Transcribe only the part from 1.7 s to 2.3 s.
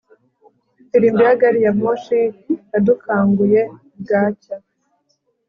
moshi